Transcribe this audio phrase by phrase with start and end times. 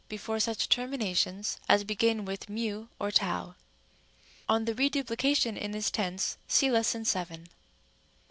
[0.09, 2.49] before such terminations as begin with»
[2.99, 3.53] or 7.
[4.49, 6.67] On the reduplication in this tense see§
[7.05, 7.39] 7.
[7.39, 7.45] Rem.
[7.45, 7.51] c.